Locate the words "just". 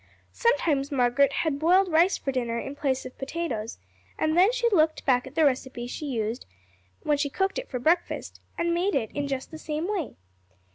9.27-9.51